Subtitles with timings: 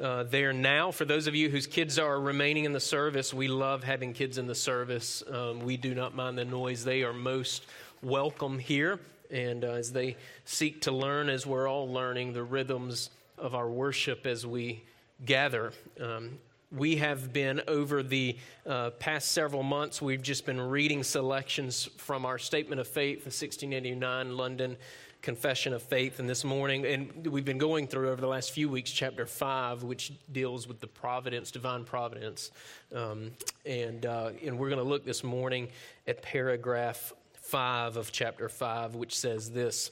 [0.00, 0.90] uh, there now.
[0.90, 4.38] For those of you whose kids are remaining in the service, we love having kids
[4.38, 5.22] in the service.
[5.30, 6.84] Um, we do not mind the noise.
[6.84, 7.66] They are most
[8.02, 8.98] welcome here.
[9.30, 13.68] And uh, as they seek to learn, as we're all learning, the rhythms of our
[13.68, 14.82] worship as we
[15.24, 15.72] gather.
[16.00, 16.38] Um,
[16.72, 22.24] we have been over the uh, past several months, we've just been reading selections from
[22.24, 24.76] our Statement of Faith, the 1689 London
[25.22, 26.18] Confession of Faith.
[26.18, 29.82] And this morning, and we've been going through over the last few weeks, chapter 5,
[29.82, 32.50] which deals with the providence, divine providence.
[32.94, 33.32] Um,
[33.66, 35.68] and, uh, and we're going to look this morning
[36.06, 39.90] at paragraph 5 of chapter 5, which says this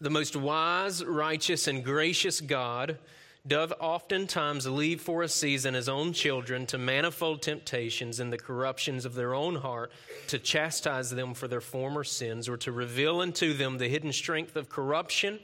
[0.00, 2.98] The most wise, righteous, and gracious God
[3.46, 9.04] doth oftentimes leave for a season his own children to manifold temptations and the corruptions
[9.04, 9.92] of their own heart,
[10.28, 14.56] to chastise them for their former sins, or to reveal unto them the hidden strength
[14.56, 15.38] of corruption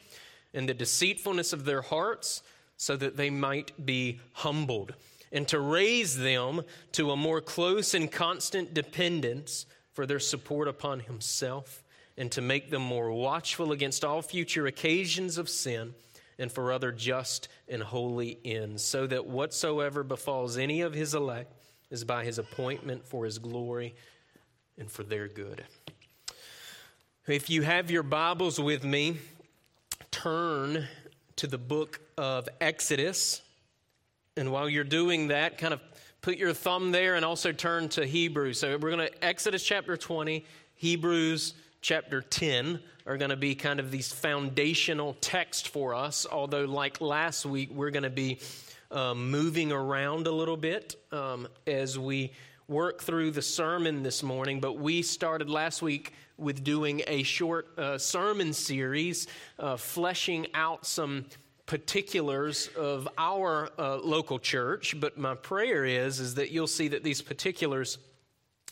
[0.55, 2.43] and the deceitfulness of their hearts,
[2.77, 4.95] so that they might be humbled,
[5.31, 11.01] and to raise them to a more close and constant dependence for their support upon
[11.01, 11.85] himself,
[12.19, 15.95] and to make them more watchful against all future occasions of sin
[16.43, 21.55] and for other just and holy ends, so that whatsoever befalls any of his elect
[21.89, 23.95] is by his appointment for his glory
[24.77, 25.65] and for their good.
[27.29, 29.19] If you have your Bibles with me,
[30.11, 30.89] turn
[31.37, 33.41] to the book of Exodus.
[34.37, 35.81] And while you're doing that, kind of
[36.23, 38.59] put your thumb there and also turn to Hebrews.
[38.59, 43.81] So we're going to Exodus chapter 20, Hebrews chapter 10 are going to be kind
[43.81, 46.27] of these foundational texts for us.
[46.31, 48.39] Although, like last week, we're going to be
[48.93, 52.33] um, moving around a little bit um, as we
[52.69, 54.61] work through the sermon this morning.
[54.61, 59.27] But we started last week with doing a short uh, sermon series,
[59.59, 61.25] uh, fleshing out some
[61.67, 64.99] particulars of our uh, local church.
[65.01, 67.99] But my prayer is is that you'll see that these particulars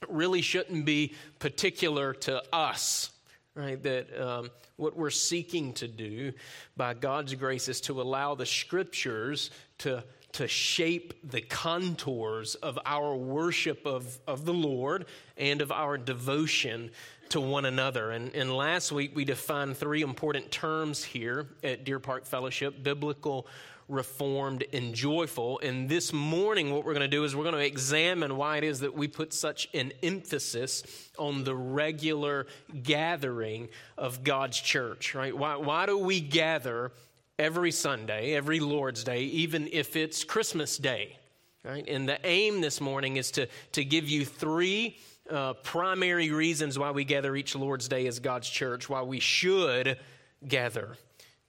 [0.08, 3.10] really shouldn't be particular to us
[3.54, 3.82] right?
[3.82, 6.32] That um, what we're seeking to do
[6.76, 13.14] by God's grace is to allow the scriptures to, to shape the contours of our
[13.14, 16.90] worship of, of the Lord and of our devotion
[17.30, 18.10] to one another.
[18.10, 23.46] And, and last week we defined three important terms here at Deer Park Fellowship biblical
[23.90, 25.60] reformed, and joyful.
[25.62, 28.64] And this morning, what we're going to do is we're going to examine why it
[28.64, 30.82] is that we put such an emphasis
[31.18, 32.46] on the regular
[32.82, 33.68] gathering
[33.98, 35.36] of God's church, right?
[35.36, 36.92] Why, why do we gather
[37.38, 41.16] every Sunday, every Lord's Day, even if it's Christmas Day?
[41.64, 41.86] Right?
[41.86, 44.96] And the aim this morning is to, to give you three
[45.28, 49.98] uh, primary reasons why we gather each Lord's Day as God's church, why we should
[50.46, 50.96] gather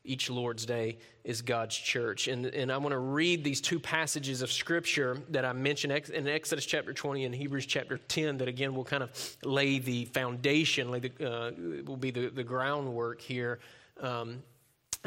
[0.03, 2.27] each Lord's Day is God's church.
[2.27, 6.27] And, and I want to read these two passages of Scripture that I mentioned in
[6.27, 10.89] Exodus chapter 20 and Hebrews chapter 10 that, again, will kind of lay the foundation,
[10.89, 11.51] lay the, uh,
[11.85, 13.59] will be the, the groundwork here
[14.01, 14.41] um,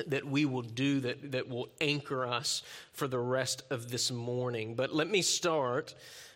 [0.07, 2.63] that we will do that, that will anchor us
[2.93, 4.75] for the rest of this morning.
[4.75, 5.95] But let me start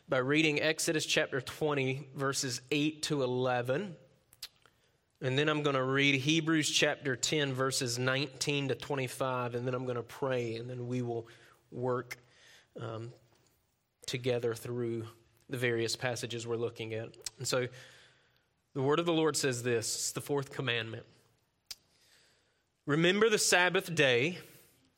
[0.08, 3.94] by reading Exodus chapter 20, verses 8 to 11.
[5.20, 9.74] And then I'm going to read Hebrews chapter 10, verses 19 to 25, and then
[9.74, 11.26] I'm going to pray, and then we will
[11.72, 12.18] work
[12.80, 13.12] um,
[14.06, 15.06] together through
[15.50, 17.08] the various passages we're looking at.
[17.38, 17.66] And so
[18.74, 21.04] the word of the Lord says this it's the fourth commandment
[22.86, 24.38] Remember the Sabbath day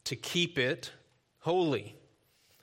[0.05, 0.93] to keep it
[1.41, 1.97] holy.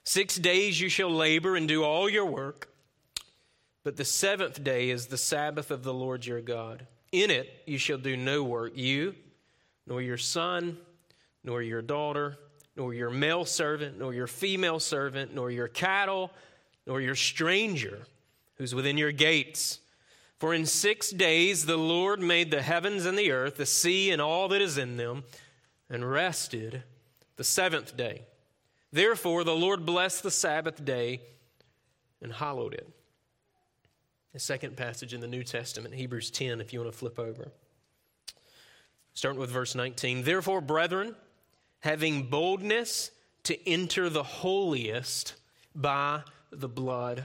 [0.04, 2.70] Six days you shall labor and do all your work,
[3.84, 6.86] but the seventh day is the Sabbath of the Lord your God.
[7.12, 9.14] In it you shall do no work, you,
[9.86, 10.76] nor your son,
[11.42, 12.36] nor your daughter,
[12.76, 16.30] nor your male servant, nor your female servant, nor your cattle,
[16.86, 18.06] nor your stranger
[18.54, 19.80] who's within your gates.
[20.38, 24.22] For in six days the Lord made the heavens and the earth, the sea and
[24.22, 25.24] all that is in them,
[25.90, 26.82] and rested
[27.36, 28.22] the seventh day.
[28.92, 31.20] Therefore the Lord blessed the Sabbath day
[32.22, 32.88] and hallowed it.
[34.38, 37.50] The second passage in the New Testament, Hebrews 10, if you want to flip over.
[39.12, 40.22] Starting with verse 19.
[40.22, 41.16] Therefore, brethren,
[41.80, 43.10] having boldness
[43.42, 45.34] to enter the holiest
[45.74, 47.24] by the blood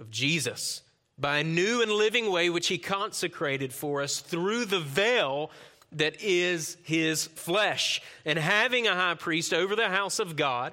[0.00, 0.80] of Jesus,
[1.18, 5.50] by a new and living way which he consecrated for us through the veil
[5.92, 10.72] that is his flesh, and having a high priest over the house of God,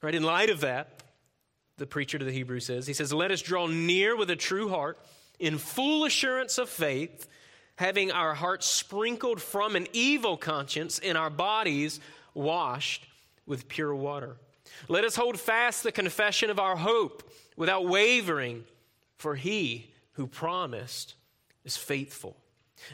[0.00, 1.02] right, in light of that,
[1.76, 2.86] the preacher to the Hebrews says.
[2.86, 4.98] He says, Let us draw near with a true heart,
[5.38, 7.28] in full assurance of faith,
[7.76, 12.00] having our hearts sprinkled from an evil conscience and our bodies
[12.34, 13.06] washed
[13.46, 14.36] with pure water.
[14.88, 18.64] Let us hold fast the confession of our hope without wavering,
[19.16, 21.14] for he who promised
[21.64, 22.36] is faithful.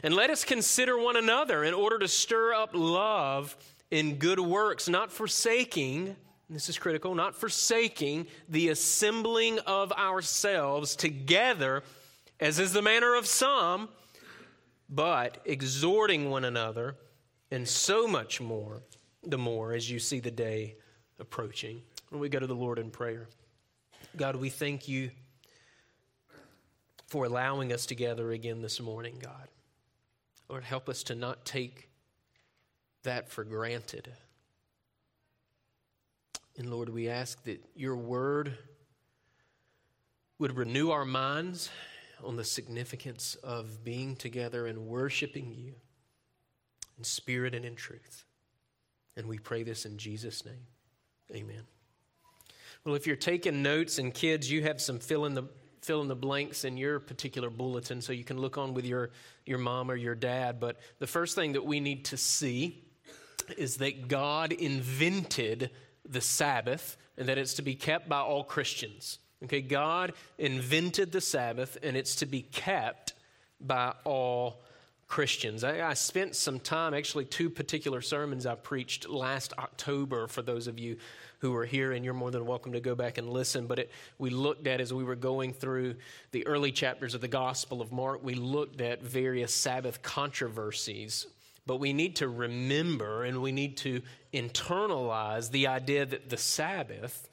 [0.03, 3.55] And let us consider one another in order to stir up love
[3.91, 6.15] in good works, not forsaking,
[6.49, 11.83] this is critical, not forsaking the assembling of ourselves together,
[12.39, 13.89] as is the manner of some,
[14.89, 16.95] but exhorting one another,
[17.51, 18.81] and so much more,
[19.23, 20.75] the more as you see the day
[21.19, 21.81] approaching.
[22.09, 23.27] When we go to the Lord in prayer,
[24.15, 25.11] God, we thank you
[27.07, 29.47] for allowing us to gather again this morning, God.
[30.49, 31.89] Lord, help us to not take
[33.03, 34.11] that for granted.
[36.57, 38.57] And Lord, we ask that your word
[40.39, 41.69] would renew our minds
[42.25, 45.73] on the significance of being together and worshiping you
[46.97, 48.25] in spirit and in truth.
[49.15, 50.67] And we pray this in Jesus' name.
[51.33, 51.63] Amen.
[52.83, 55.47] Well, if you're taking notes and kids, you have some fill in the
[55.81, 59.11] fill in the blanks in your particular bulletin so you can look on with your,
[59.45, 60.59] your mom or your dad.
[60.59, 62.83] But the first thing that we need to see
[63.55, 65.69] is that God invented
[66.03, 69.19] the Sabbath and that it's to be kept by all Christians.
[69.43, 73.13] Okay, God invented the Sabbath and it's to be kept
[73.59, 74.61] by all
[75.07, 75.63] Christians.
[75.63, 80.67] I, I, spent some time, actually, two particular sermons I preached last October for those
[80.67, 80.97] of you
[81.39, 83.67] who are here, and you're more than welcome to go back and listen.
[83.67, 85.95] But it, we looked at, as we were going through
[86.31, 91.27] the early chapters of the Gospel of Mark, we looked at various Sabbath controversies.
[91.67, 94.01] But we need to remember and we need to
[94.33, 97.29] internalize the idea that the Sabbath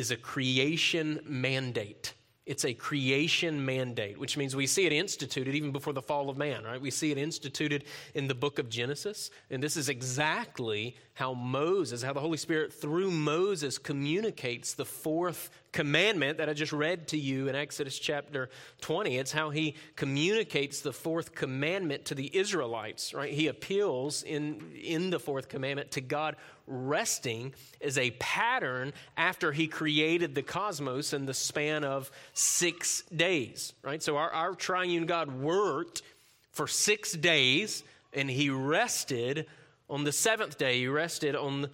[0.00, 2.14] is a creation mandate.
[2.46, 6.36] It's a creation mandate, which means we see it instituted even before the fall of
[6.36, 6.80] man, right?
[6.80, 9.30] We see it instituted in the book of Genesis.
[9.50, 15.50] And this is exactly how Moses, how the Holy Spirit through Moses communicates the fourth
[15.72, 18.50] commandment that I just read to you in Exodus chapter
[18.80, 19.16] 20.
[19.16, 23.32] It's how he communicates the fourth commandment to the Israelites, right?
[23.32, 26.36] He appeals in, in the fourth commandment to God
[26.66, 33.72] resting as a pattern after he created the cosmos in the span of six days,
[33.82, 34.02] right?
[34.02, 36.02] So our, our triune God worked
[36.50, 39.46] for six days and he rested
[39.88, 40.78] on the seventh day.
[40.78, 41.68] He rested on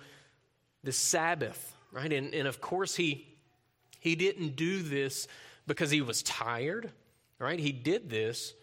[0.84, 2.12] the Sabbath, right?
[2.12, 3.26] And, and of course, he,
[4.00, 5.28] he didn't do this
[5.66, 6.90] because he was tired,
[7.38, 7.58] right?
[7.58, 8.54] He did this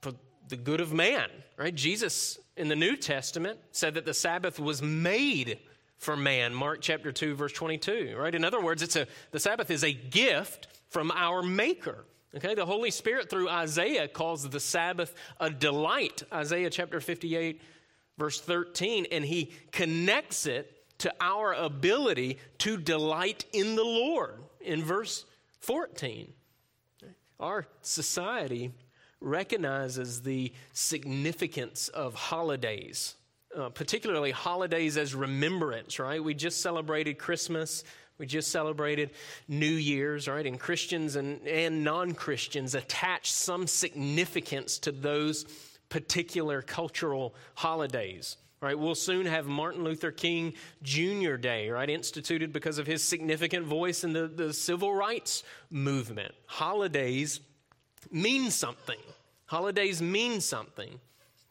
[0.00, 0.12] for
[0.48, 1.74] the good of man, right?
[1.74, 5.58] Jesus in the New Testament said that the Sabbath was made
[5.98, 6.54] for man.
[6.54, 8.34] Mark chapter 2 verse 22, right?
[8.34, 12.04] In other words, it's a the Sabbath is a gift from our maker.
[12.36, 12.54] Okay?
[12.54, 16.22] The Holy Spirit through Isaiah calls the Sabbath a delight.
[16.32, 17.60] Isaiah chapter 58
[18.16, 24.82] verse 13 and he connects it to our ability to delight in the Lord in
[24.82, 25.24] verse
[25.60, 26.32] 14.
[27.40, 28.72] Our society
[29.20, 33.16] recognizes the significance of holidays
[33.56, 36.22] uh, particularly holidays as remembrance, right?
[36.22, 37.84] We just celebrated Christmas.
[38.18, 39.10] We just celebrated
[39.48, 40.46] New Year's, right?
[40.46, 45.44] And Christians and, and non Christians attach some significance to those
[45.88, 48.36] particular cultural holidays.
[48.64, 51.34] Right, we'll soon have Martin Luther King Jr.
[51.34, 56.32] Day, right, instituted because of his significant voice in the, the civil rights movement.
[56.46, 57.40] Holidays
[58.10, 58.98] mean something.
[59.44, 60.98] Holidays mean something.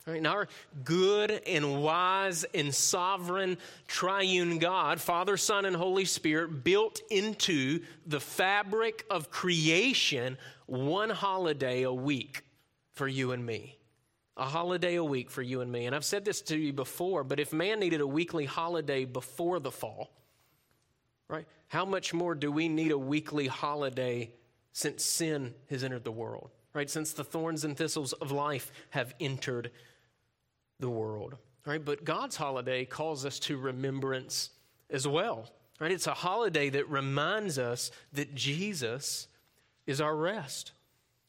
[0.07, 0.47] Right, and our
[0.83, 8.19] good and wise and sovereign triune God, Father, Son, and Holy Spirit, built into the
[8.19, 12.41] fabric of creation one holiday a week
[12.93, 13.77] for you and me.
[14.35, 15.85] A holiday a week for you and me.
[15.85, 19.59] And I've said this to you before, but if man needed a weekly holiday before
[19.59, 20.11] the fall,
[21.27, 24.31] right, how much more do we need a weekly holiday
[24.71, 26.49] since sin has entered the world?
[26.73, 29.69] Right, since the thorns and thistles of life have entered
[30.79, 31.35] the world.
[31.65, 31.83] Right?
[31.83, 34.49] But God's holiday calls us to remembrance
[34.89, 35.49] as well.
[35.79, 35.91] Right?
[35.91, 39.27] It's a holiday that reminds us that Jesus
[39.85, 40.71] is our rest.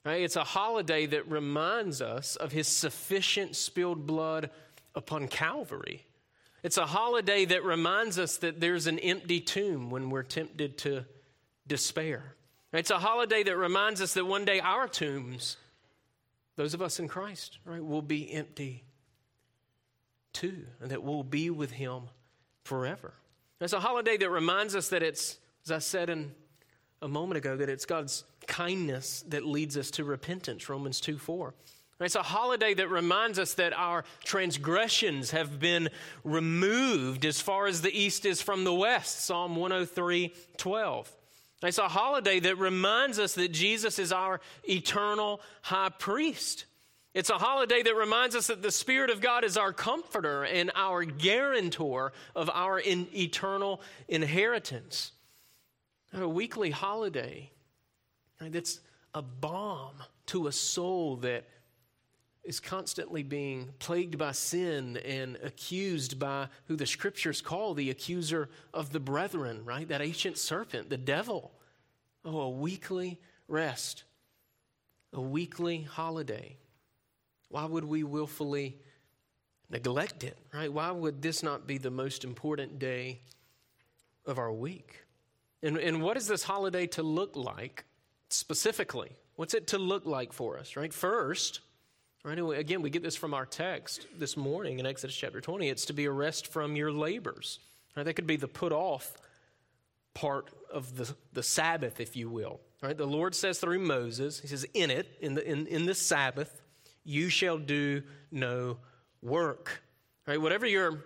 [0.05, 0.23] Right?
[0.23, 4.51] It's a holiday that reminds us of his sufficient spilled blood
[4.95, 6.07] upon Calvary.
[6.63, 11.05] It's a holiday that reminds us that there's an empty tomb when we're tempted to
[11.67, 12.35] despair.
[12.73, 15.57] It's a holiday that reminds us that one day our tombs,
[16.57, 18.85] those of us in Christ, right, will be empty
[20.33, 22.03] too, and that we'll be with him
[22.65, 23.15] forever.
[23.61, 26.33] It's a holiday that reminds us that it's, as I said in
[27.01, 31.55] a moment ago, that it's God's kindness that leads us to repentance, Romans 2 4.
[32.01, 35.89] It's a holiday that reminds us that our transgressions have been
[36.25, 39.25] removed as far as the east is from the west.
[39.25, 41.17] Psalm 103 12.
[41.63, 46.67] It's a holiday that reminds us that Jesus is our eternal high priest.
[47.15, 50.73] It's a holiday that reminds us that the Spirit of God is our comforter and
[50.75, 55.13] our guarantor of our in eternal inheritance.
[56.13, 57.51] A weekly holiday
[58.41, 58.81] that's
[59.15, 59.95] a balm
[60.27, 61.45] to a soul that
[62.45, 68.51] is constantly being plagued by sin and accused by who the scriptures call the accuser
[68.75, 69.89] of the brethren, right?
[69.89, 71.53] That ancient serpent, the devil.
[72.25, 74.05] Oh, a weekly rest,
[75.13, 76.57] a weekly holiday.
[77.49, 78.79] Why would we willfully
[79.71, 80.73] neglect it, right?
[80.73, 83.21] Why would this not be the most important day
[84.27, 85.01] of our week?
[85.63, 87.85] And, and what is this holiday to look like
[88.35, 89.17] specifically?
[89.37, 90.93] What's it to look like for us, right?
[90.93, 91.61] First,
[92.25, 92.39] Right?
[92.39, 95.69] Again, we get this from our text this morning in Exodus chapter 20.
[95.69, 97.59] It's to be a rest from your labors.
[97.95, 98.05] Right?
[98.05, 99.13] That could be the put off
[100.15, 102.61] part of the, the Sabbath, if you will.
[102.83, 102.97] Right?
[102.97, 106.63] The Lord says through Moses, He says, In it, in the, in, in the Sabbath,
[107.05, 108.79] you shall do no
[109.21, 109.83] work.
[110.27, 110.41] Right?
[110.41, 111.05] Whatever your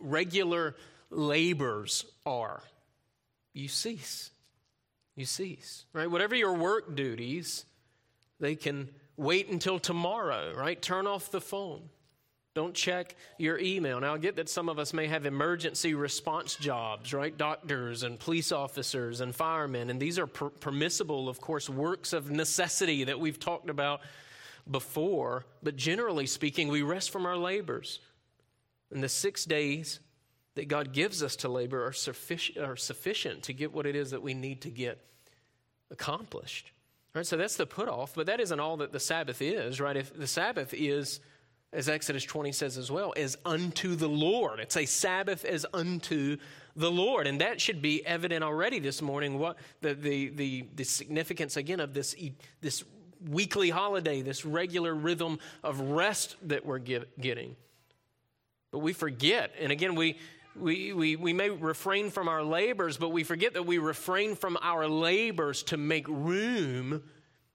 [0.00, 0.76] regular
[1.10, 2.62] labors are,
[3.52, 4.30] you cease.
[5.18, 5.84] You cease.
[5.92, 6.08] Right?
[6.08, 7.64] Whatever your work duties,
[8.38, 10.80] they can wait until tomorrow, right?
[10.80, 11.88] Turn off the phone.
[12.54, 13.98] Don't check your email.
[13.98, 17.36] Now, I get that some of us may have emergency response jobs, right?
[17.36, 22.30] Doctors and police officers and firemen, and these are per- permissible, of course, works of
[22.30, 24.02] necessity that we've talked about
[24.70, 25.46] before.
[25.64, 27.98] But generally speaking, we rest from our labors.
[28.92, 29.98] And the six days
[30.58, 34.10] that God gives us to labor are, suffic- are sufficient to get what it is
[34.10, 34.98] that we need to get
[35.88, 36.72] accomplished.
[37.14, 39.96] Right, so that's the put off, but that isn't all that the Sabbath is, right?
[39.96, 41.20] If the Sabbath is,
[41.72, 44.58] as Exodus 20 says as well, is unto the Lord.
[44.58, 46.38] It's a Sabbath as unto
[46.74, 47.28] the Lord.
[47.28, 51.78] And that should be evident already this morning, what the, the, the, the significance again
[51.78, 52.16] of this,
[52.60, 52.82] this
[53.28, 57.54] weekly holiday, this regular rhythm of rest that we're get, getting.
[58.70, 60.18] But we forget, and again, we
[60.60, 64.56] we, we, we may refrain from our labors, but we forget that we refrain from
[64.62, 67.02] our labors to make room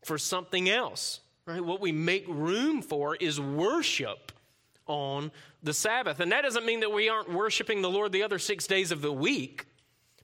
[0.03, 1.19] for something else.
[1.45, 1.63] Right?
[1.63, 4.31] What we make room for is worship
[4.88, 5.31] on
[5.62, 6.19] the Sabbath.
[6.19, 9.01] And that doesn't mean that we aren't worshiping the Lord the other six days of
[9.01, 9.65] the week.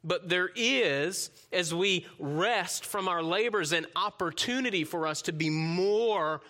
[0.04, 5.50] But there is, as we rest from our labors, an opportunity for us to be
[5.50, 6.42] more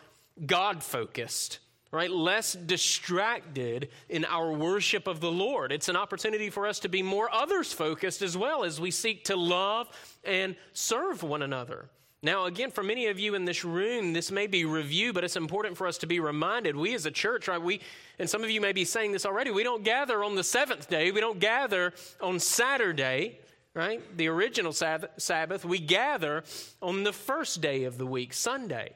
[0.46, 1.60] God focused
[1.92, 2.12] right?
[2.12, 5.72] Less distracted in our worship of the Lord.
[5.72, 9.26] It's an opportunity for us to be more others focused as well as we seek
[9.26, 9.90] to love
[10.24, 11.90] and serve one another.
[12.22, 15.38] Now, again, for many of you in this room, this may be review, but it's
[15.38, 16.76] important for us to be reminded.
[16.76, 17.80] We as a church, right, we,
[18.20, 20.90] and some of you may be saying this already, we don't gather on the seventh
[20.90, 23.40] day, we don't gather on Saturday,
[23.74, 24.02] right?
[24.18, 25.64] The original Sabbath.
[25.64, 26.44] We gather
[26.82, 28.96] on the first day of the week, Sunday.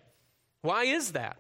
[0.62, 1.38] Why is that?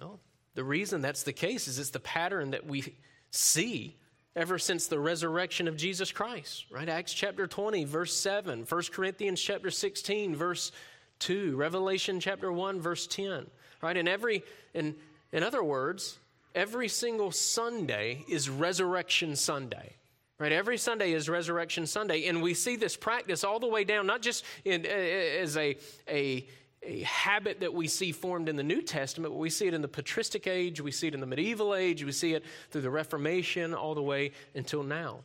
[0.00, 0.18] No.
[0.54, 2.96] The reason that's the case is it's the pattern that we
[3.30, 3.96] see
[4.34, 6.88] ever since the resurrection of Jesus Christ, right?
[6.88, 10.72] Acts chapter 20, verse 7, 1 Corinthians chapter 16, verse
[11.18, 13.46] 2, Revelation chapter 1, verse 10,
[13.82, 13.96] right?
[13.96, 14.42] And every,
[14.72, 14.94] in,
[15.32, 16.18] in other words,
[16.54, 19.96] every single Sunday is Resurrection Sunday.
[20.38, 24.06] Right, every Sunday is Resurrection Sunday, and we see this practice all the way down,
[24.06, 25.76] not just in, as a,
[26.08, 26.46] a
[26.82, 29.34] a habit that we see formed in the New Testament.
[29.34, 32.12] We see it in the patristic age, we see it in the medieval age, we
[32.12, 35.20] see it through the Reformation all the way until now.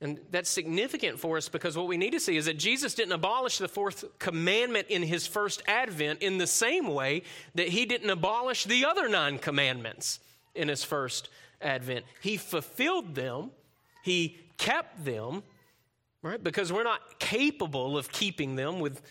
[0.00, 3.12] And that's significant for us because what we need to see is that Jesus didn't
[3.12, 7.22] abolish the fourth commandment in his first advent in the same way
[7.56, 10.20] that he didn't abolish the other nine commandments
[10.54, 11.28] in his first
[11.60, 12.04] advent.
[12.22, 13.50] He fulfilled them,
[14.04, 15.42] he kept them,
[16.22, 16.42] right?
[16.42, 19.02] Because we're not capable of keeping them with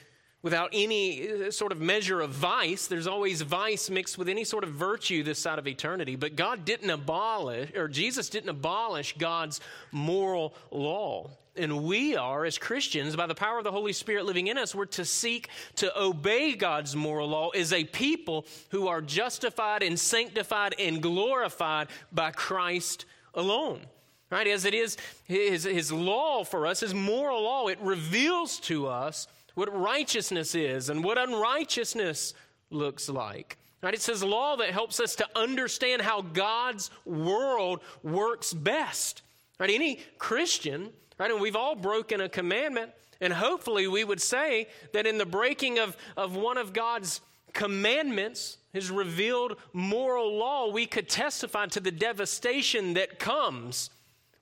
[0.41, 2.87] without any uh, sort of measure of vice.
[2.87, 6.15] There's always vice mixed with any sort of virtue this side of eternity.
[6.15, 9.59] But God didn't abolish, or Jesus didn't abolish God's
[9.91, 11.31] moral law.
[11.55, 14.75] And we are, as Christians, by the power of the Holy Spirit living in us,
[14.75, 19.99] we're to seek to obey God's moral law as a people who are justified and
[19.99, 23.81] sanctified and glorified by Christ alone
[24.29, 24.47] right?
[24.47, 29.25] As it is his, his law for us, his moral law, it reveals to us
[29.57, 32.35] what righteousness is and what unrighteousness
[32.69, 33.57] looks like.
[33.81, 33.95] Right?
[33.95, 39.23] It's His law that helps us to understand how God's world works best.
[39.59, 39.71] Right?
[39.71, 41.31] Any Christian, right?
[41.31, 45.79] And we've all broken a commandment, and hopefully we would say that in the breaking
[45.79, 47.19] of, of one of God's
[47.53, 53.89] commandments, his revealed moral law, we could testify to the devastation that comes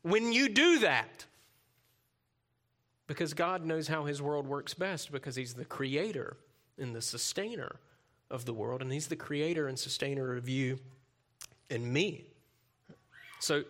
[0.02, 1.26] when you do that.
[3.08, 6.38] Because God knows how his world works best because he's the creator
[6.78, 7.76] and the sustainer
[8.32, 10.80] of the world, and he's the creator and sustainer of you
[11.70, 12.26] and me.
[13.40, 13.64] So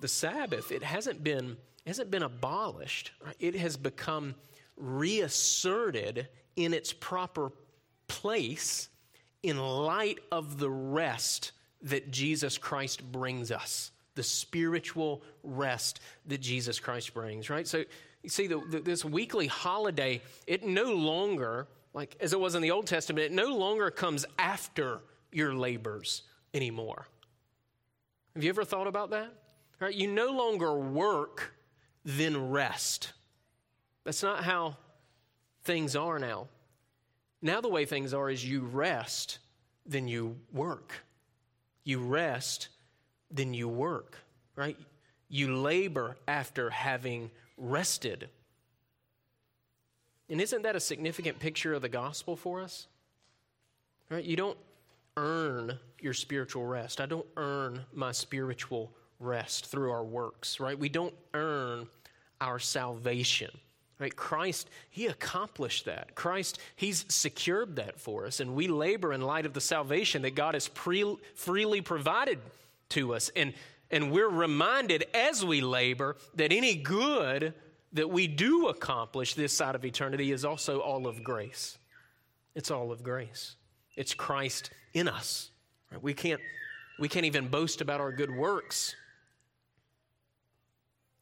[0.00, 1.56] the Sabbath, it hasn't been,
[1.86, 3.12] hasn't been abolished.
[3.24, 3.36] Right?
[3.38, 4.34] It has become
[4.76, 7.52] reasserted in its proper
[8.08, 8.88] place
[9.42, 16.80] in light of the rest that Jesus Christ brings us, the spiritual rest that Jesus
[16.80, 17.66] Christ brings, right?
[17.66, 17.84] So
[18.22, 22.62] you see, the, the, this weekly holiday, it no longer, like as it was in
[22.62, 25.00] the Old Testament, it no longer comes after
[25.32, 27.06] your labors anymore.
[28.34, 29.32] Have you ever thought about that?
[29.78, 29.94] Right?
[29.94, 31.54] You no longer work,
[32.04, 33.12] then rest.
[34.04, 34.76] That's not how
[35.64, 36.48] things are now.
[37.42, 39.38] Now, the way things are is you rest,
[39.86, 40.92] then you work.
[41.84, 42.68] You rest,
[43.30, 44.16] then you work,
[44.56, 44.76] right?
[45.28, 48.28] You labor after having rested.
[50.28, 52.86] And isn't that a significant picture of the gospel for us?
[54.08, 54.24] Right?
[54.24, 54.58] You don't
[55.16, 57.00] earn your spiritual rest.
[57.00, 60.78] I don't earn my spiritual rest through our works, right?
[60.78, 61.86] We don't earn
[62.40, 63.50] our salvation.
[63.98, 64.16] Right?
[64.16, 66.14] Christ, He accomplished that.
[66.14, 68.40] Christ, He's secured that for us.
[68.40, 72.38] And we labor in light of the salvation that God has pre- freely provided
[72.90, 73.30] to us.
[73.34, 73.54] And,
[73.90, 77.54] and we're reminded as we labor that any good
[77.92, 81.76] that we do accomplish this side of eternity is also all of grace.
[82.54, 83.56] It's all of grace.
[83.96, 85.50] It's Christ in us.
[85.90, 86.00] Right?
[86.00, 86.40] We, can't,
[87.00, 88.94] we can't even boast about our good works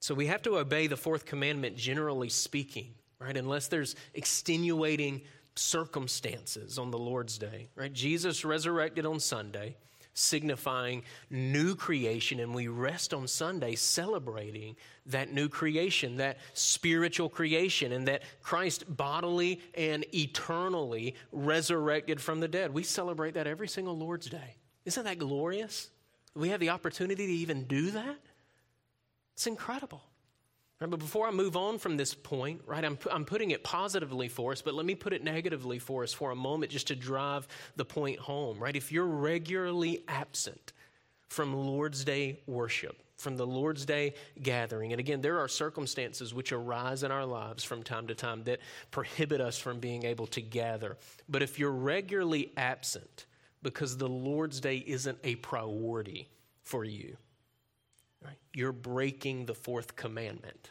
[0.01, 3.37] so we have to obey the fourth commandment, generally speaking, right?
[3.37, 5.23] Unless there's extenuating
[5.57, 7.93] circumstances on the Lord's day, right?
[7.93, 9.77] Jesus resurrected on Sunday,
[10.19, 17.93] signifying new creation, and we rest on Sunday celebrating that new creation, that spiritual creation,
[17.93, 22.75] and that Christ bodily and eternally resurrected from the dead.
[22.75, 24.57] We celebrate that every single Lord's day.
[24.85, 25.91] Isn't that glorious?
[26.35, 28.19] We have the opportunity to even do that.
[29.35, 30.03] It's incredible.
[30.81, 34.53] But before I move on from this point, right, I'm, I'm putting it positively for
[34.53, 37.49] us, but let me put it negatively for us for a moment just to drive
[37.75, 38.77] the point home, right?
[38.77, 40.73] If you're regularly absent
[41.27, 46.53] from Lord's Day worship, from the Lord's Day gathering, and again, there are circumstances which
[46.53, 48.61] arise in our lives from time to time that
[48.93, 50.97] prohibit us from being able to gather.
[51.29, 53.27] But if you're regularly absent
[53.65, 56.29] because the Lord's Day isn't a priority
[56.63, 57.17] for you,
[58.25, 58.39] Right?
[58.55, 60.71] You're breaking the fourth commandment.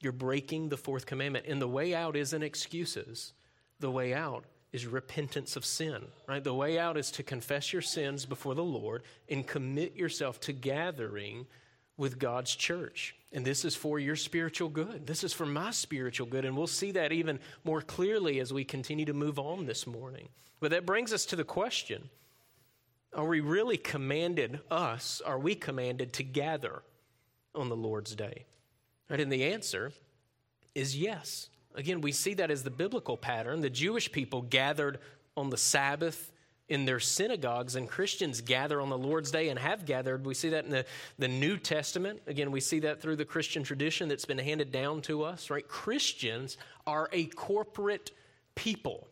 [0.00, 1.46] You're breaking the fourth commandment.
[1.46, 3.32] And the way out isn't excuses.
[3.80, 6.44] The way out is repentance of sin, right?
[6.44, 10.52] The way out is to confess your sins before the Lord and commit yourself to
[10.52, 11.46] gathering
[11.96, 13.16] with God's church.
[13.32, 15.06] And this is for your spiritual good.
[15.06, 16.44] This is for my spiritual good.
[16.44, 20.28] And we'll see that even more clearly as we continue to move on this morning.
[20.60, 22.08] But that brings us to the question
[23.14, 26.82] are we really commanded, us, are we commanded to gather
[27.54, 28.44] on the Lord's day?
[29.08, 29.92] Right, and the answer
[30.74, 31.48] is yes.
[31.74, 33.60] Again, we see that as the biblical pattern.
[33.60, 34.98] The Jewish people gathered
[35.36, 36.32] on the Sabbath
[36.68, 40.26] in their synagogues, and Christians gather on the Lord's Day and have gathered.
[40.26, 40.84] We see that in the,
[41.18, 42.20] the New Testament.
[42.26, 45.66] Again, we see that through the Christian tradition that's been handed down to us, right?
[45.66, 48.10] Christians are a corporate
[48.54, 49.08] people.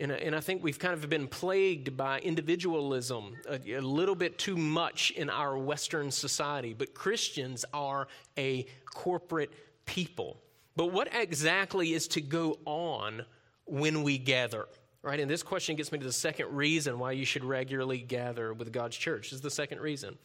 [0.00, 4.38] And, and I think we've kind of been plagued by individualism a, a little bit
[4.38, 6.72] too much in our Western society.
[6.72, 8.08] But Christians are
[8.38, 9.52] a corporate
[9.84, 10.40] people.
[10.74, 13.26] But what exactly is to go on
[13.66, 14.66] when we gather?
[15.02, 15.20] Right?
[15.20, 18.72] And this question gets me to the second reason why you should regularly gather with
[18.72, 19.30] God's church.
[19.30, 20.16] This is the second reason.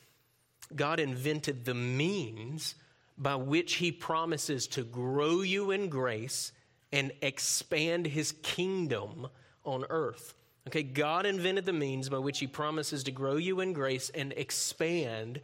[0.73, 2.75] God invented the means
[3.17, 6.53] by which He promises to grow you in grace
[6.93, 9.27] and expand His kingdom
[9.65, 10.33] on earth.
[10.67, 14.33] Okay, God invented the means by which He promises to grow you in grace and
[14.33, 15.41] expand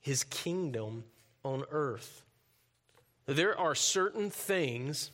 [0.00, 1.04] His kingdom
[1.44, 2.22] on earth.
[3.26, 5.10] There are certain things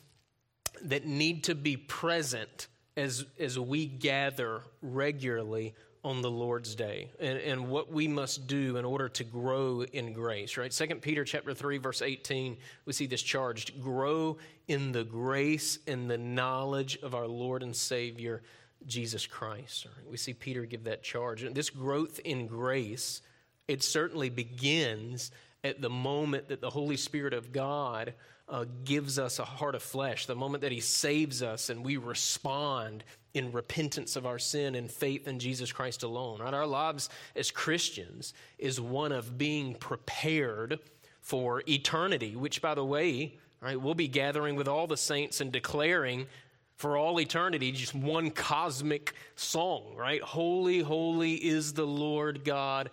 [0.81, 7.37] that need to be present as, as we gather regularly on the Lord's day and,
[7.37, 10.73] and what we must do in order to grow in grace, right?
[10.73, 13.81] Second Peter chapter 3, verse 18, we see this charged.
[13.81, 14.37] Grow
[14.67, 18.43] in the grace and the knowledge of our Lord and Savior,
[18.85, 19.85] Jesus Christ.
[19.85, 20.09] Right?
[20.09, 21.43] We see Peter give that charge.
[21.43, 23.21] And this growth in grace,
[23.69, 25.31] it certainly begins
[25.63, 28.13] at the moment that the Holy Spirit of God
[28.49, 31.95] uh, gives us a heart of flesh, the moment that He saves us and we
[31.95, 36.39] respond in repentance of our sin and faith in Jesus Christ alone.
[36.39, 36.53] Right?
[36.53, 40.79] Our lives as Christians is one of being prepared
[41.21, 45.51] for eternity, which, by the way, right, we'll be gathering with all the saints and
[45.51, 46.27] declaring
[46.75, 50.21] for all eternity just one cosmic song, right?
[50.21, 52.89] Holy, holy is the Lord God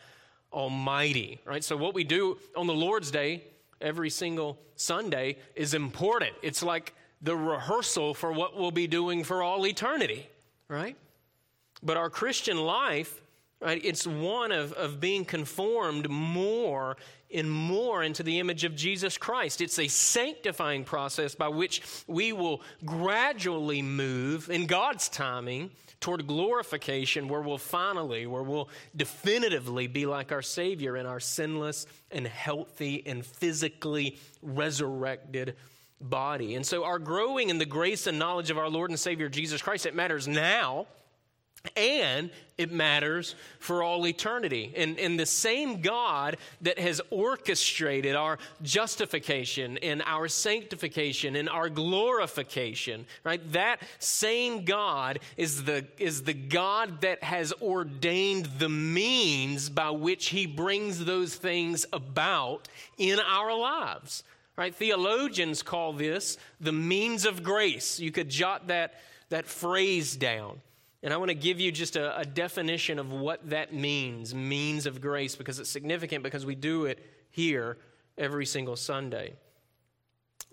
[0.52, 1.64] Almighty, right?
[1.64, 3.42] So, what we do on the Lord's Day
[3.80, 6.32] every single Sunday is important.
[6.42, 10.28] It's like the rehearsal for what we'll be doing for all eternity,
[10.68, 10.96] right?
[11.82, 13.20] But our Christian life,
[13.60, 16.96] right, it's one of, of being conformed more
[17.32, 19.60] and more into the image of Jesus Christ.
[19.60, 27.28] It's a sanctifying process by which we will gradually move in God's timing toward glorification,
[27.28, 33.02] where we'll finally, where we'll definitively be like our Savior in our sinless and healthy
[33.06, 35.56] and physically resurrected
[36.00, 36.54] body.
[36.54, 39.62] And so, our growing in the grace and knowledge of our Lord and Savior Jesus
[39.62, 40.86] Christ, it matters now
[41.76, 44.72] and it matters for all eternity.
[44.76, 51.68] And, and the same God that has orchestrated our justification and our sanctification and our
[51.68, 53.40] glorification, right?
[53.52, 60.28] That same God is the, is the God that has ordained the means by which
[60.28, 64.22] he brings those things about in our lives.
[64.60, 64.74] Right?
[64.74, 67.98] Theologians call this the means of grace.
[67.98, 70.60] You could jot that, that phrase down.
[71.02, 74.84] And I want to give you just a, a, definition of what that means, means
[74.84, 77.78] of grace, because it's significant because we do it here
[78.18, 79.32] every single Sunday.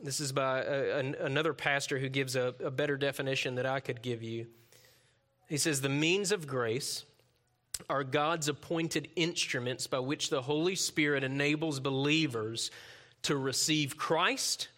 [0.01, 3.81] This is by a, a, another pastor who gives a, a better definition that I
[3.81, 4.47] could give you.
[5.49, 7.03] He says, The means of grace
[7.89, 12.71] are God's appointed instruments by which the Holy Spirit enables believers
[13.23, 14.69] to receive Christ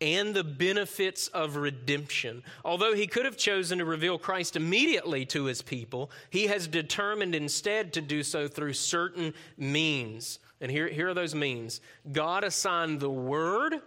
[0.00, 2.42] and the benefits of redemption.
[2.64, 7.34] Although he could have chosen to reveal Christ immediately to his people, he has determined
[7.34, 10.40] instead to do so through certain means.
[10.60, 13.80] And here, here are those means God assigned the word,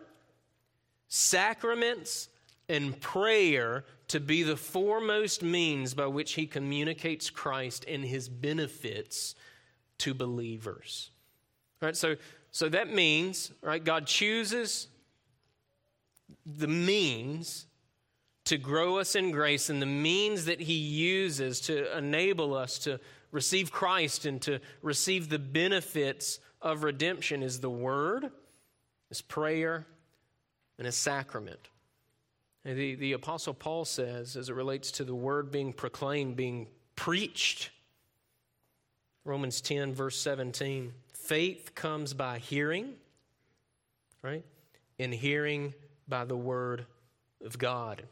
[1.07, 2.29] sacraments,
[2.69, 9.35] and prayer to be the foremost means by which he communicates Christ and his benefits
[9.99, 11.11] to believers.
[11.81, 12.15] All right, so
[12.51, 14.87] so that means, right, God chooses
[16.45, 17.65] the means
[18.45, 22.99] to grow us in grace and the means that He uses to enable us to
[23.31, 28.31] receive Christ and to receive the benefits of redemption is the Word,
[29.11, 29.85] is prayer,
[30.77, 31.59] and is sacrament.
[32.63, 37.69] The, the Apostle Paul says, as it relates to the Word being proclaimed, being preached,
[39.27, 42.93] Romans 10, verse 17 faith comes by hearing,
[44.21, 44.45] right?
[44.97, 45.73] And hearing
[46.07, 46.85] by the word
[47.43, 48.03] of God.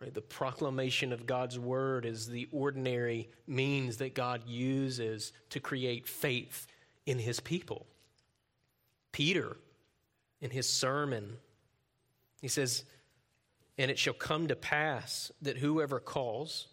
[0.00, 0.14] Right?
[0.14, 6.68] The proclamation of God's word is the ordinary means that God uses to create faith
[7.04, 7.84] in his people.
[9.10, 9.56] Peter,
[10.40, 11.36] in his sermon,
[12.40, 12.84] he says,
[13.76, 16.68] And it shall come to pass that whoever calls,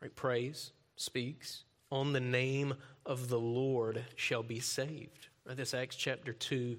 [0.00, 2.74] right, prays, speaks, on the name
[3.06, 5.28] of the Lord shall be saved.
[5.46, 5.56] Right?
[5.56, 6.76] That's Acts chapter 2,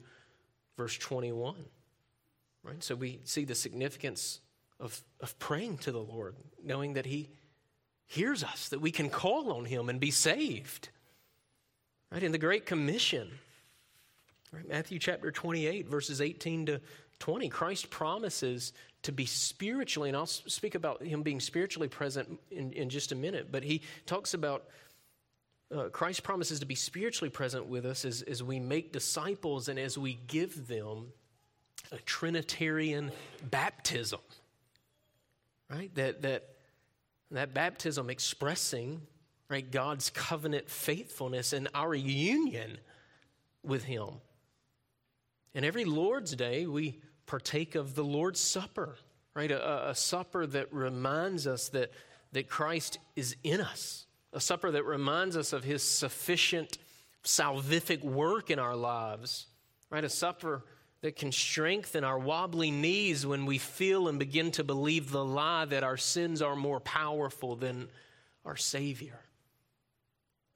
[0.78, 1.56] verse 21.
[2.64, 2.84] Right?
[2.84, 4.40] So we see the significance
[4.80, 7.30] of, of praying to the Lord, knowing that He
[8.08, 10.90] hears us, that we can call on Him and be saved.
[12.12, 12.24] Right?
[12.24, 13.30] In the Great Commission,
[14.52, 14.68] right?
[14.68, 16.82] Matthew chapter 28, verses 18 to
[17.20, 22.72] 20, Christ promises to be spiritually, and I'll speak about Him being spiritually present in,
[22.74, 24.66] in just a minute, but He talks about
[25.74, 29.80] uh, Christ promises to be spiritually present with us as, as we make disciples and
[29.80, 31.08] as we give them
[31.92, 34.20] a Trinitarian baptism.
[35.70, 35.94] Right?
[35.96, 36.50] That, that,
[37.32, 39.02] that baptism expressing
[39.50, 42.78] right, God's covenant faithfulness and our union
[43.64, 44.10] with Him.
[45.54, 48.96] And every Lord's Day, we partake of the Lord's Supper,
[49.34, 49.50] right?
[49.50, 51.92] A, a supper that reminds us that,
[52.34, 56.78] that Christ is in us a supper that reminds us of his sufficient
[57.24, 59.48] salvific work in our lives,
[59.90, 60.04] right?
[60.04, 60.66] A supper
[61.02, 65.64] that can strengthen our wobbly knees when we feel and begin to believe the lie
[65.66, 67.88] that our sins are more powerful than
[68.44, 69.20] our Savior.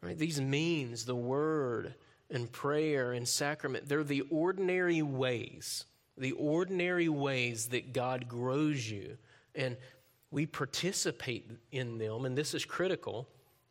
[0.02, 0.18] Right?
[0.18, 1.96] These means, the word
[2.30, 5.86] and prayer and sacrament, they're the ordinary ways,
[6.18, 9.18] the ordinary ways that God grows you.
[9.56, 9.78] And
[10.32, 13.30] we participate in them, and this is critical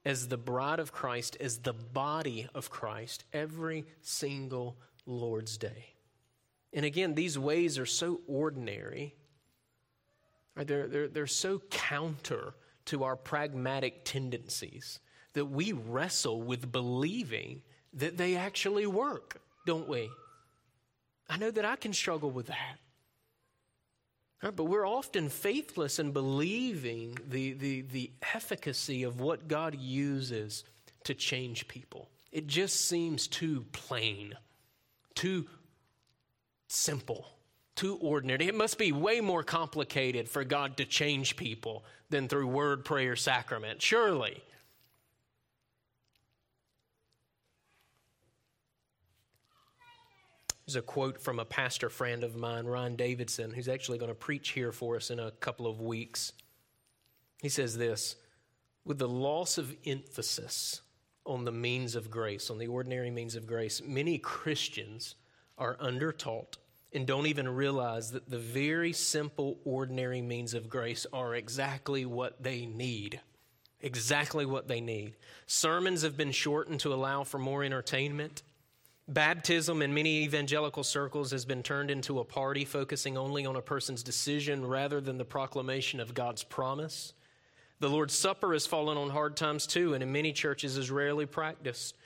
[0.08, 5.92] as the bride of Christ, as the body of Christ, every single Lord's Day.
[6.72, 9.14] And again, these ways are so ordinary,
[10.56, 12.54] they're, they're, they're so counter
[12.86, 14.98] to our pragmatic tendencies
[15.34, 17.60] that we wrestle with believing
[17.92, 20.08] that they actually work, don't we?
[21.28, 22.78] I know that I can struggle with that.
[24.42, 30.64] Right, but we're often faithless in believing the, the, the efficacy of what God uses
[31.04, 32.08] to change people.
[32.30, 34.34] It just seems too plain,
[35.14, 35.46] too
[36.68, 37.26] simple,
[37.74, 38.46] too ordinary.
[38.46, 43.16] It must be way more complicated for God to change people than through word, prayer,
[43.16, 44.42] sacrament, surely.
[50.68, 54.14] There's a quote from a pastor friend of mine, Ryan Davidson, who's actually going to
[54.14, 56.34] preach here for us in a couple of weeks.
[57.40, 58.16] He says this
[58.84, 60.82] With the loss of emphasis
[61.24, 65.14] on the means of grace, on the ordinary means of grace, many Christians
[65.56, 66.58] are undertaught
[66.92, 72.42] and don't even realize that the very simple, ordinary means of grace are exactly what
[72.42, 73.22] they need.
[73.80, 75.14] Exactly what they need.
[75.46, 78.42] Sermons have been shortened to allow for more entertainment.
[79.08, 83.62] Baptism in many evangelical circles has been turned into a party focusing only on a
[83.62, 87.14] person's decision rather than the proclamation of God's promise.
[87.80, 91.24] The Lord's Supper has fallen on hard times too, and in many churches is rarely
[91.24, 91.96] practiced.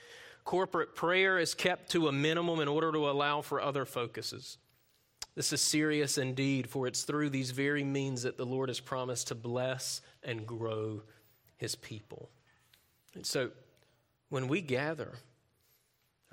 [0.45, 4.57] Corporate prayer is kept to a minimum in order to allow for other focuses.
[5.35, 9.27] This is serious indeed, for it's through these very means that the Lord has promised
[9.27, 11.01] to bless and grow
[11.57, 12.29] his people.
[13.13, 13.51] And so,
[14.29, 15.15] when we gather?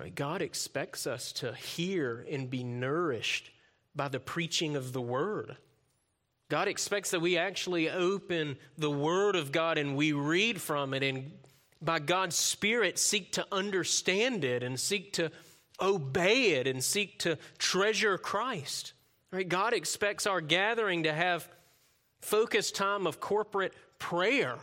[0.09, 3.51] God expects us to hear and be nourished
[3.95, 5.57] by the preaching of the Word.
[6.49, 11.03] God expects that we actually open the Word of God and we read from it
[11.03, 11.31] and
[11.81, 15.31] by God's Spirit seek to understand it and seek to
[15.79, 18.93] obey it and seek to treasure Christ.
[19.31, 19.47] Right?
[19.47, 21.47] God expects our gathering to have
[22.19, 24.57] focused time of corporate prayer,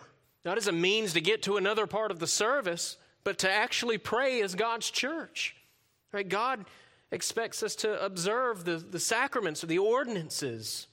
[0.44, 2.96] not as a means to get to another part of the service,
[3.28, 5.54] but to actually pray as God's church.
[6.12, 6.26] Right?
[6.26, 6.64] God
[7.10, 10.86] expects us to observe the, the sacraments or the ordinances.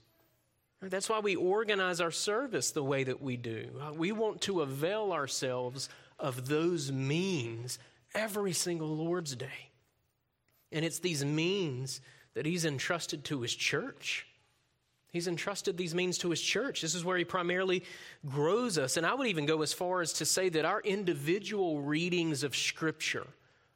[0.81, 3.69] That's why we organize our service the way that we do.
[3.81, 5.87] Uh, we want to avail ourselves
[6.19, 7.79] of those means
[8.13, 9.69] every single Lord's Day.
[10.73, 12.01] And it's these means
[12.33, 14.27] that He's entrusted to His church.
[15.15, 16.81] He's entrusted these means to his church.
[16.81, 17.85] This is where he primarily
[18.27, 18.97] grows us.
[18.97, 22.53] And I would even go as far as to say that our individual readings of
[22.53, 23.25] Scripture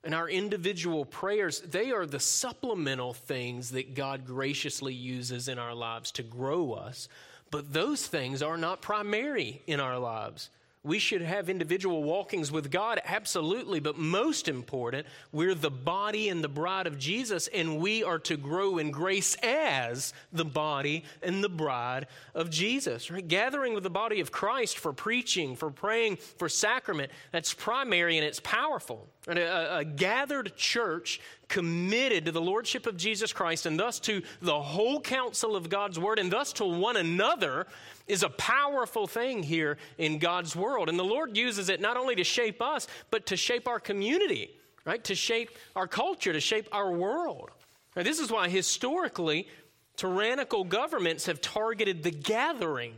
[0.04, 5.74] and our individual prayers, they are the supplemental things that God graciously uses in our
[5.74, 7.08] lives to grow us.
[7.52, 10.50] But those things are not primary in our lives.
[10.82, 16.42] We should have individual walkings with God, absolutely, but most important, we're the body and
[16.42, 21.44] the bride of Jesus, and we are to grow in grace as the body and
[21.44, 23.12] the bride of Jesus.
[23.12, 23.28] Right?
[23.28, 28.26] Gathering with the body of Christ for preaching, for praying, for sacrament, that's primary and
[28.26, 29.10] it's powerful.
[29.38, 34.60] A, a gathered church committed to the Lordship of Jesus Christ and thus to the
[34.60, 37.68] whole counsel of God's Word and thus to one another
[38.08, 40.90] is a powerful thing here in God's world.
[40.90, 44.52] And the Lord uses it not only to shape us, but to shape our community,
[44.86, 45.04] right?
[45.04, 47.52] To shape our culture, to shape our world.
[47.96, 49.48] Now, this is why historically,
[49.96, 52.94] tyrannical governments have targeted the gathering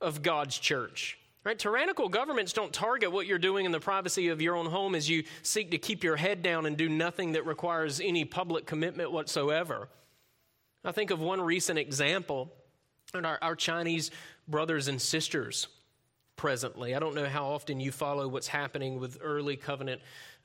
[0.00, 1.18] of God's church.
[1.46, 1.56] Right?
[1.56, 5.08] Tyrannical governments don't target what you're doing in the privacy of your own home as
[5.08, 9.12] you seek to keep your head down and do nothing that requires any public commitment
[9.12, 9.88] whatsoever.
[10.84, 12.52] I think of one recent example,
[13.14, 14.10] and our, our Chinese
[14.48, 15.68] brothers and sisters
[16.34, 16.96] presently.
[16.96, 20.00] I don't know how often you follow what's happening with early covenant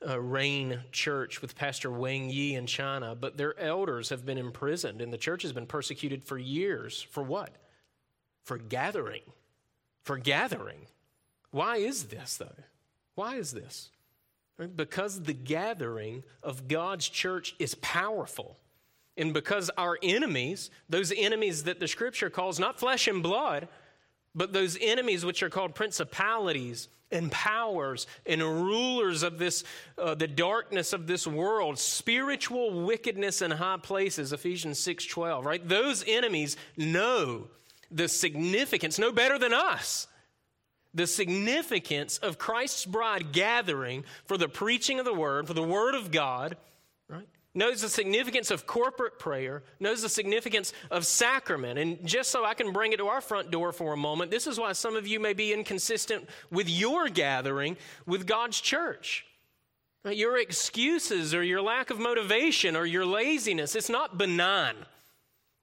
[0.08, 5.02] uh, Rain Church with Pastor Wang Yi in China, but their elders have been imprisoned
[5.02, 7.02] and the church has been persecuted for years.
[7.02, 7.56] For what?
[8.44, 9.24] For gathering.
[10.04, 10.88] For gathering.
[11.52, 12.56] Why is this, though?
[13.16, 13.90] Why is this?
[14.76, 18.58] Because the gathering of God's church is powerful.
[19.18, 23.68] And because our enemies, those enemies that the scripture calls not flesh and blood,
[24.34, 29.66] but those enemies, which are called principalities and powers and rulers of this,
[29.98, 35.68] uh, the darkness of this world, spiritual wickedness in high places, Ephesians 6 12, right?
[35.68, 37.50] Those enemies know
[37.92, 40.08] the significance, no better than us,
[40.94, 45.96] the significance of Christ's bride gathering for the preaching of the word, for the word
[45.96, 46.58] of God,
[47.08, 47.28] right?
[47.54, 51.80] knows the significance of corporate prayer, knows the significance of sacrament.
[51.80, 54.48] And just so I can bring it to our front door for a moment, this
[54.48, 59.26] is why some of you may be inconsistent with your gathering with God's church.
[60.06, 64.76] Your excuses or your lack of motivation or your laziness, it's not benign.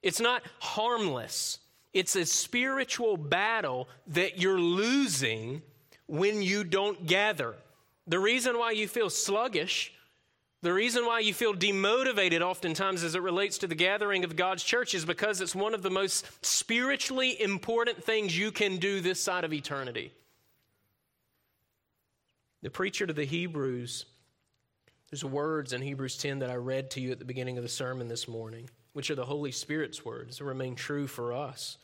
[0.01, 1.59] It's not harmless.
[1.93, 5.61] It's a spiritual battle that you're losing
[6.07, 7.55] when you don't gather.
[8.07, 9.93] The reason why you feel sluggish,
[10.61, 14.63] the reason why you feel demotivated oftentimes as it relates to the gathering of God's
[14.63, 19.21] church is because it's one of the most spiritually important things you can do this
[19.21, 20.11] side of eternity.
[22.61, 24.05] The preacher to the Hebrews,
[25.09, 27.69] there's words in Hebrews 10 that I read to you at the beginning of the
[27.69, 31.77] sermon this morning, which are the Holy Spirit's words remain true for us.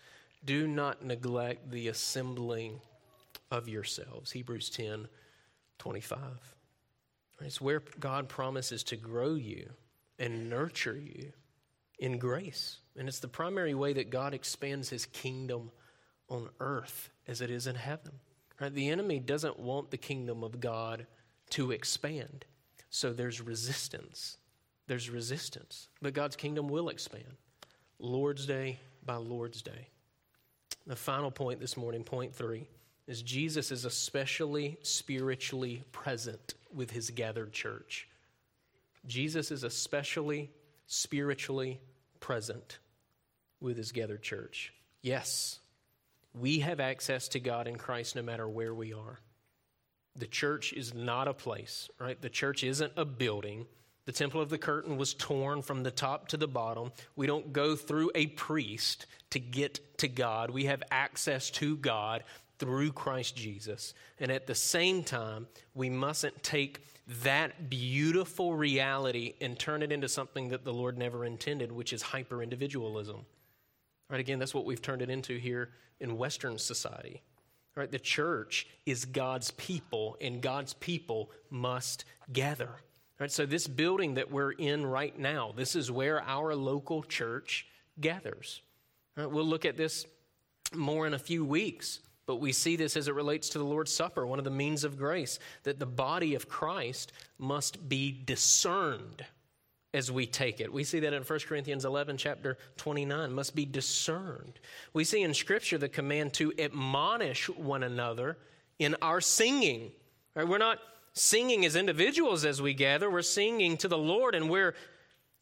[0.43, 2.81] Do not neglect the assembling
[3.49, 4.31] of yourselves.
[4.31, 5.07] Hebrews 10
[5.77, 6.19] 25.
[7.39, 9.69] It's where God promises to grow you
[10.19, 11.31] and nurture you
[11.97, 12.79] in grace.
[12.97, 15.71] And it's the primary way that God expands his kingdom
[16.27, 18.19] on earth as it is in heaven.
[18.59, 18.73] Right?
[18.73, 21.07] The enemy doesn't want the kingdom of God
[21.51, 22.43] to expand.
[22.89, 24.37] So there's resistance.
[24.87, 25.87] There's resistance.
[26.01, 27.37] But God's kingdom will expand.
[27.99, 29.89] Lord's Day by Lord's Day.
[30.87, 32.67] The final point this morning, point three,
[33.07, 38.07] is Jesus is especially spiritually present with his gathered church.
[39.07, 40.51] Jesus is especially
[40.87, 41.79] spiritually
[42.19, 42.79] present
[43.59, 44.73] with his gathered church.
[45.01, 45.59] Yes,
[46.33, 49.19] we have access to God in Christ no matter where we are.
[50.15, 52.19] The church is not a place, right?
[52.19, 53.67] The church isn't a building.
[54.05, 56.91] The temple of the curtain was torn from the top to the bottom.
[57.15, 60.51] We don't go through a priest to get to God.
[60.51, 62.23] We have access to God
[62.59, 63.93] through Christ Jesus.
[64.19, 66.85] And at the same time, we mustn't take
[67.23, 72.01] that beautiful reality and turn it into something that the Lord never intended, which is
[72.01, 73.25] hyper individualism.
[74.09, 77.21] Right, again, that's what we've turned it into here in Western society.
[77.75, 82.69] Right, the church is God's people, and God's people must gather.
[83.19, 87.65] Right, so this building that we're in right now, this is where our local church
[87.99, 88.61] gathers.
[89.15, 90.05] Right, we'll look at this
[90.73, 92.01] more in a few weeks.
[92.25, 94.83] But we see this as it relates to the Lord's Supper, one of the means
[94.83, 99.23] of grace, that the body of Christ must be discerned
[99.93, 100.73] as we take it.
[100.73, 104.59] We see that in 1 Corinthians 11, chapter 29, must be discerned.
[104.91, 108.37] We see in Scripture the command to admonish one another
[108.79, 109.91] in our singing.
[110.35, 110.47] Right?
[110.47, 110.79] We're not
[111.15, 114.75] singing as individuals as we gather, we're singing to the Lord, and we're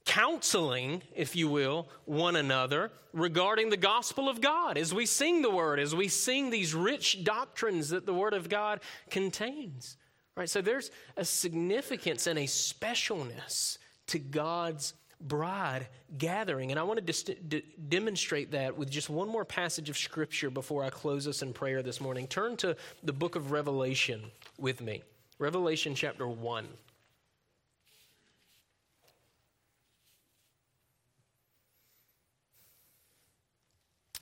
[0.06, 5.50] counseling, if you will, one another regarding the gospel of God as we sing the
[5.50, 9.98] word, as we sing these rich doctrines that the word of God contains.
[10.36, 10.50] Right?
[10.50, 16.72] So there's a significance and a specialness to God's bride gathering.
[16.72, 20.50] And I want to dis- d- demonstrate that with just one more passage of scripture
[20.50, 22.28] before I close us in prayer this morning.
[22.28, 24.22] Turn to the book of Revelation
[24.58, 25.04] with me.
[25.40, 26.68] Revelation chapter 1.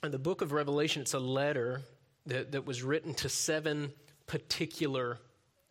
[0.04, 1.82] In the book of Revelation, it's a letter
[2.26, 3.92] that, that was written to seven
[4.26, 5.18] particular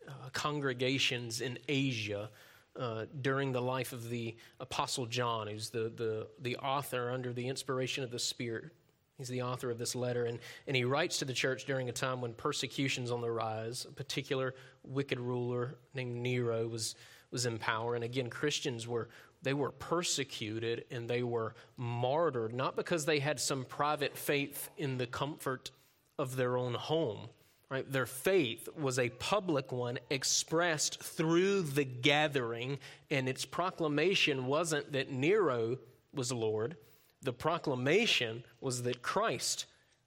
[0.08, 2.30] uh, congregations in Asia
[2.78, 7.48] uh, during the life of the Apostle John, who's the, the, the author under the
[7.48, 8.70] inspiration of the Spirit.
[9.18, 11.92] He's the author of this letter, and, and he writes to the church during a
[11.92, 13.84] time when persecution's on the rise.
[13.88, 16.96] A particular wicked ruler named Nero was,
[17.30, 19.08] was in power, and again, Christians were,
[19.42, 24.98] they were persecuted and they were martyred, not because they had some private faith in
[24.98, 25.70] the comfort
[26.18, 27.28] of their own home.
[27.68, 27.90] Right?
[27.90, 32.78] Their faith was a public one expressed through the gathering,
[33.10, 35.78] and its proclamation wasn't that Nero
[36.12, 36.76] was Lord.
[37.22, 39.66] The proclamation was that Christ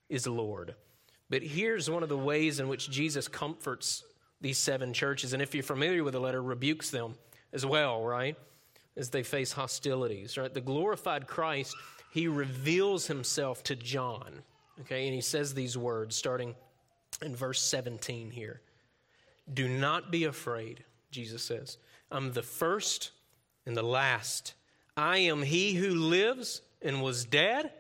[0.10, 0.76] is Lord.
[1.30, 4.04] But here's one of the ways in which Jesus comforts
[4.42, 7.16] these seven churches, and if you're familiar with the letter, rebukes them
[7.54, 8.38] as well, right?
[8.98, 10.54] as they face hostilities, right?
[10.54, 11.76] The glorified Christ,
[12.12, 14.42] he reveals himself to John,
[14.82, 15.06] okay?
[15.06, 16.56] And he says these words starting
[17.22, 18.62] in verse 17 here.
[19.54, 21.78] Do not be afraid, Jesus says.
[22.12, 23.12] I'm the first
[23.66, 24.54] and the last.
[24.96, 27.72] I am he who lives and was dead,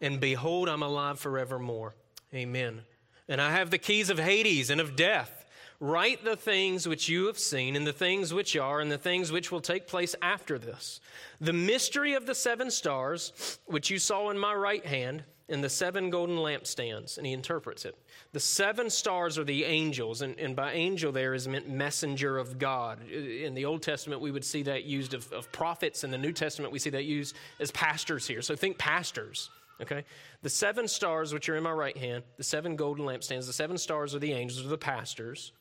[0.00, 1.94] and behold, I'm alive forevermore.
[2.32, 2.82] Amen.
[3.28, 5.46] And I have the keys of Hades and of death.
[5.80, 9.32] Write the things which you have seen, and the things which are, and the things
[9.32, 11.00] which will take place after this.
[11.40, 15.68] The mystery of the seven stars, which you saw in my right hand, and the
[15.68, 17.18] seven golden lampstands.
[17.18, 17.98] And he interprets it.
[18.32, 22.58] The seven stars are the angels, and, and by angel there is meant messenger of
[22.58, 23.06] God.
[23.10, 26.04] In the Old Testament, we would see that used of, of prophets.
[26.04, 28.40] In the New Testament, we see that used as pastors here.
[28.40, 29.50] So think pastors.
[29.82, 30.04] Okay?
[30.42, 33.76] The seven stars, which are in my right hand, the seven golden lampstands, the seven
[33.76, 35.52] stars are the angels, are the pastors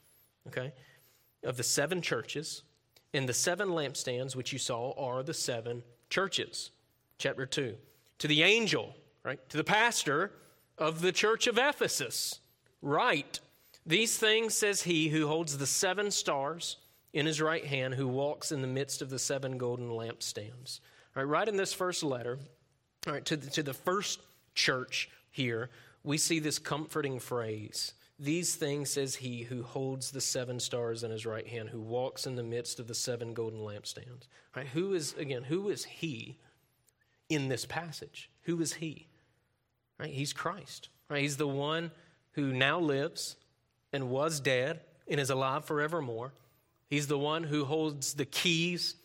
[0.50, 0.74] okay,
[1.44, 2.64] of the seven churches,
[3.14, 6.72] and the seven lampstands which you saw are the seven churches.
[7.18, 7.76] Chapter 2.
[8.20, 10.32] To the angel, right, to the pastor
[10.78, 12.40] of the church of Ephesus.
[12.82, 13.40] Write,
[13.86, 16.78] these things says he who holds the seven stars
[17.14, 20.80] in his right hand, who walks in the midst of the seven golden lampstands.
[21.16, 22.40] All right, right in this first letter,
[23.08, 24.20] all right, to the, to the first
[24.54, 25.70] church here,
[26.04, 27.94] we see this comforting phrase.
[28.20, 32.28] These things says he who holds the seven stars in his right hand, who walks
[32.28, 34.28] in the midst of the seven golden lampstands.
[34.56, 34.68] Right?
[34.68, 36.38] Who is, again, who is he
[37.30, 38.30] in this passage?
[38.44, 39.08] Who is he?
[40.00, 40.12] Right?
[40.12, 40.90] He's Christ.
[41.10, 41.22] Right?
[41.22, 41.92] He's the one
[42.34, 43.36] who now lives
[43.92, 46.34] and was dead and is alive forevermore.
[46.90, 48.96] He's the one who holds the keys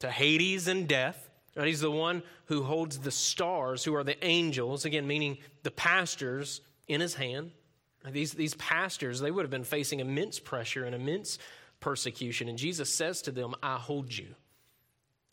[0.00, 1.30] to Hades and death.
[1.56, 1.66] Right?
[1.66, 6.60] He's the one who holds the stars, who are the angels, again, meaning the pastors,
[6.88, 7.50] in his hand.
[8.10, 11.38] These, these pastors, they would have been facing immense pressure and immense
[11.80, 12.48] persecution.
[12.48, 14.34] And Jesus says to them, I hold you.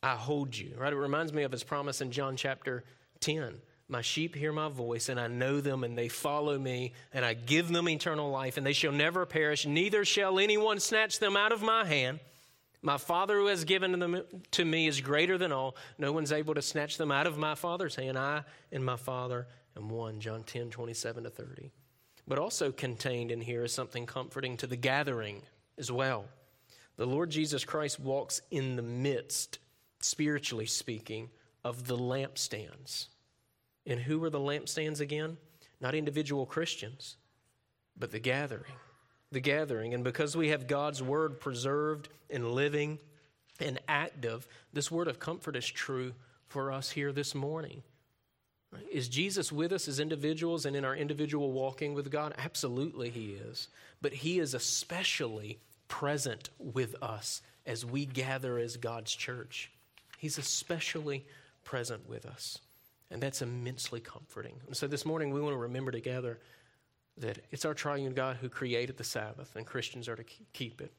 [0.01, 0.73] I hold you.
[0.77, 0.93] Right?
[0.93, 2.83] It reminds me of his promise in John chapter
[3.19, 3.55] 10.
[3.91, 7.33] My sheep hear my voice, and I know them, and they follow me, and I
[7.33, 11.51] give them eternal life, and they shall never perish, neither shall anyone snatch them out
[11.51, 12.21] of my hand.
[12.81, 15.75] My Father who has given them to me is greater than all.
[15.97, 18.17] No one's able to snatch them out of my Father's hand.
[18.17, 20.21] I and my Father am one.
[20.21, 21.71] John 10, 27 to 30.
[22.25, 25.41] But also contained in here is something comforting to the gathering
[25.77, 26.25] as well.
[26.95, 29.59] The Lord Jesus Christ walks in the midst,
[29.99, 31.29] spiritually speaking,
[31.65, 33.07] of the lampstands.
[33.85, 35.37] And who were the lampstands again?
[35.79, 37.17] Not individual Christians,
[37.97, 38.73] but the gathering.
[39.31, 39.93] The gathering.
[39.93, 42.99] And because we have God's word preserved and living
[43.59, 46.13] and active, this word of comfort is true
[46.47, 47.81] for us here this morning.
[48.91, 52.33] Is Jesus with us as individuals and in our individual walking with God?
[52.37, 53.67] Absolutely, He is.
[54.01, 59.71] But He is especially present with us as we gather as God's church.
[60.17, 61.25] He's especially
[61.63, 62.59] present with us.
[63.11, 64.55] And that's immensely comforting.
[64.67, 66.39] And so this morning we want to remember together
[67.17, 70.93] that it's our triune God who created the Sabbath, and Christians are to keep it.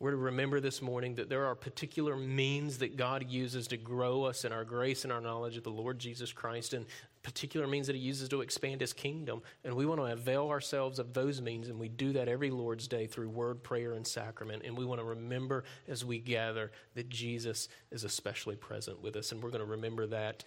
[0.00, 4.22] We're to remember this morning that there are particular means that God uses to grow
[4.22, 6.86] us in our grace and our knowledge of the Lord Jesus Christ, and
[7.22, 9.42] particular means that He uses to expand His kingdom.
[9.64, 12.86] And we want to avail ourselves of those means, and we do that every Lord's
[12.86, 14.62] Day through word, prayer, and sacrament.
[14.64, 19.32] And we want to remember as we gather that Jesus is especially present with us,
[19.32, 20.44] and we're going to remember that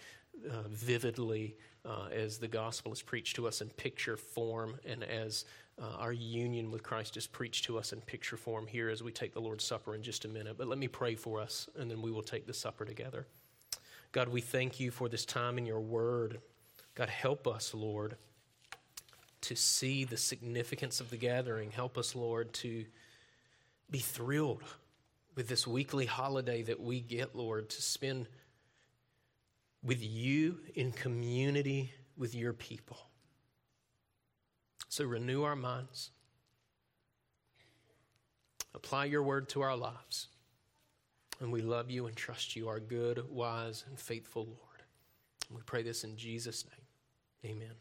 [0.50, 5.44] uh, vividly uh, as the gospel is preached to us in picture form and as
[5.80, 9.10] uh, our union with Christ is preached to us in picture form here as we
[9.10, 10.56] take the Lord's Supper in just a minute.
[10.58, 13.26] But let me pray for us, and then we will take the supper together.
[14.12, 16.40] God, we thank you for this time in your word.
[16.94, 18.16] God, help us, Lord,
[19.42, 21.70] to see the significance of the gathering.
[21.70, 22.84] Help us, Lord, to
[23.90, 24.62] be thrilled
[25.34, 28.28] with this weekly holiday that we get, Lord, to spend
[29.82, 32.98] with you in community with your people.
[34.88, 36.10] So renew our minds,
[38.74, 40.28] apply your word to our lives.
[41.40, 44.82] And we love you and trust you, our good, wise, and faithful Lord.
[45.48, 47.56] And we pray this in Jesus' name.
[47.56, 47.74] Amen.